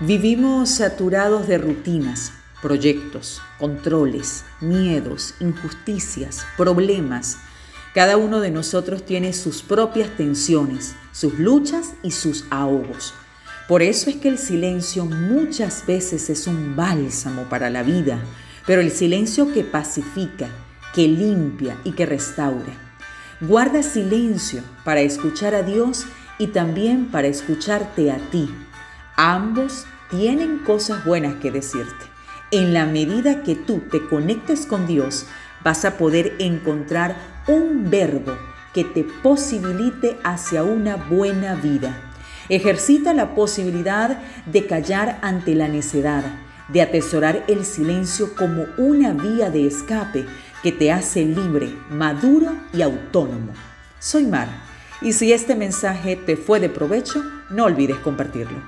[0.00, 7.38] Vivimos saturados de rutinas, proyectos, controles, miedos, injusticias, problemas.
[7.94, 13.14] Cada uno de nosotros tiene sus propias tensiones, sus luchas y sus ahogos.
[13.68, 18.22] Por eso es que el silencio muchas veces es un bálsamo para la vida,
[18.66, 20.50] pero el silencio que pacifica,
[20.94, 22.74] que limpia y que restaura.
[23.40, 26.04] Guarda silencio para escuchar a Dios
[26.38, 28.50] y también para escucharte a ti
[29.16, 32.04] Ambos tienen cosas buenas que decirte.
[32.50, 35.24] En la medida que tú te conectes con Dios,
[35.64, 37.16] vas a poder encontrar
[37.46, 38.36] un verbo
[38.74, 41.98] que te posibilite hacia una buena vida.
[42.50, 46.22] Ejercita la posibilidad de callar ante la necedad,
[46.68, 50.26] de atesorar el silencio como una vía de escape
[50.62, 53.52] que te hace libre, maduro y autónomo.
[53.98, 54.48] Soy Mar,
[55.00, 58.58] y si este mensaje te fue de provecho, no olvides compartirlo.